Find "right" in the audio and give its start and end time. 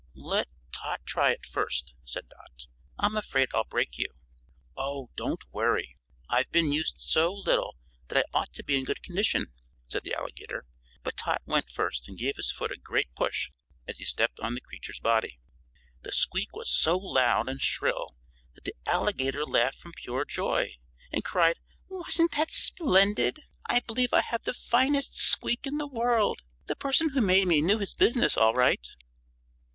28.55-28.87